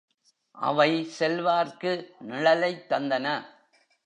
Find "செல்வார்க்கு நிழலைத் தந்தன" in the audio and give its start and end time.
1.19-3.27